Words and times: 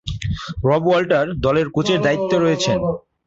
রব 0.67 0.83
ওয়াল্টার 0.87 1.25
দলের 1.45 1.67
কোচের 1.75 1.99
দায়িত্বে 2.05 2.35
রয়েছেন। 2.37 2.79